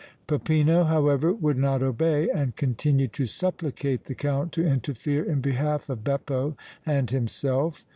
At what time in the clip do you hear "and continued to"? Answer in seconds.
2.27-3.27